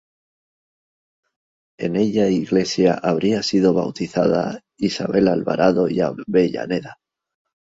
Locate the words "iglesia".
2.27-2.95